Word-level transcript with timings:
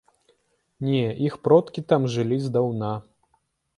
Не, 0.87 1.03
іх 1.27 1.37
продкі 1.47 1.85
там 1.93 2.09
жылі 2.15 2.41
здаўна. 2.47 2.91